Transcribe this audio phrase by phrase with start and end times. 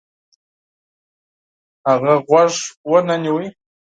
[1.87, 2.53] هغه غوږ
[2.89, 3.45] ونه نیوه.